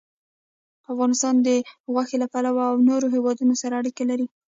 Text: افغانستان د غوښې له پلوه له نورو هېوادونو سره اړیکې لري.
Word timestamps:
افغانستان 0.91 1.35
د 1.47 1.49
غوښې 1.93 2.17
له 2.23 2.27
پلوه 2.33 2.65
له 2.75 2.83
نورو 2.89 3.07
هېوادونو 3.15 3.53
سره 3.61 3.73
اړیکې 3.81 4.03
لري. 4.11 4.27